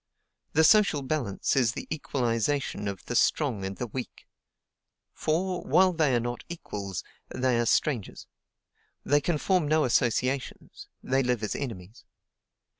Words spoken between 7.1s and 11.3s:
they are strangers; they can form no associations, they